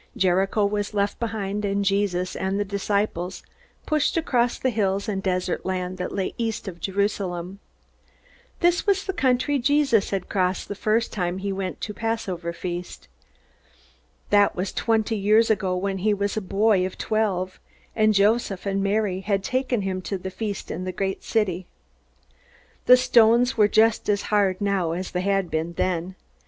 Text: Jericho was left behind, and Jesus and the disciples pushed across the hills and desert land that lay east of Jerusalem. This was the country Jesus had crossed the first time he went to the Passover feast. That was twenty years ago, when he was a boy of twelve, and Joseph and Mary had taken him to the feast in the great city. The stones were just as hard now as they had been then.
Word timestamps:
Jericho 0.17 0.65
was 0.65 0.95
left 0.95 1.19
behind, 1.19 1.63
and 1.63 1.85
Jesus 1.85 2.35
and 2.35 2.59
the 2.59 2.65
disciples 2.65 3.43
pushed 3.85 4.17
across 4.17 4.57
the 4.57 4.71
hills 4.71 5.07
and 5.07 5.21
desert 5.21 5.63
land 5.63 5.99
that 5.99 6.11
lay 6.11 6.33
east 6.39 6.67
of 6.67 6.79
Jerusalem. 6.79 7.59
This 8.61 8.87
was 8.87 9.03
the 9.03 9.13
country 9.13 9.59
Jesus 9.59 10.09
had 10.09 10.27
crossed 10.27 10.67
the 10.67 10.73
first 10.73 11.13
time 11.13 11.37
he 11.37 11.53
went 11.53 11.81
to 11.81 11.93
the 11.93 11.99
Passover 11.99 12.51
feast. 12.51 13.09
That 14.31 14.55
was 14.55 14.71
twenty 14.71 15.15
years 15.17 15.51
ago, 15.51 15.77
when 15.77 15.99
he 15.99 16.15
was 16.15 16.35
a 16.35 16.41
boy 16.41 16.83
of 16.83 16.97
twelve, 16.97 17.59
and 17.95 18.15
Joseph 18.15 18.65
and 18.65 18.81
Mary 18.83 19.19
had 19.19 19.43
taken 19.43 19.83
him 19.83 20.01
to 20.01 20.17
the 20.17 20.31
feast 20.31 20.71
in 20.71 20.83
the 20.83 20.91
great 20.91 21.23
city. 21.23 21.67
The 22.87 22.97
stones 22.97 23.55
were 23.55 23.67
just 23.67 24.09
as 24.09 24.23
hard 24.33 24.61
now 24.61 24.93
as 24.93 25.11
they 25.11 25.21
had 25.21 25.51
been 25.51 25.73
then. 25.73 26.15